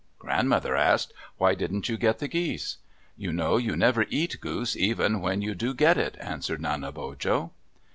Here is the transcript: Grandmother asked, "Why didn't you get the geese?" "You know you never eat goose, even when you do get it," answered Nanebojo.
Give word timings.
Grandmother 0.17 0.75
asked, 0.75 1.13
"Why 1.37 1.53
didn't 1.53 1.87
you 1.87 1.95
get 1.95 2.17
the 2.17 2.27
geese?" 2.27 2.77
"You 3.19 3.31
know 3.31 3.57
you 3.57 3.75
never 3.77 4.07
eat 4.09 4.41
goose, 4.41 4.75
even 4.75 5.21
when 5.21 5.43
you 5.43 5.53
do 5.53 5.75
get 5.75 5.95
it," 5.99 6.17
answered 6.19 6.59
Nanebojo. 6.59 7.51